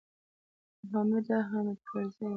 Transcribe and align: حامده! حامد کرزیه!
حامده! 0.91 1.37
حامد 1.49 1.77
کرزیه! 1.89 2.29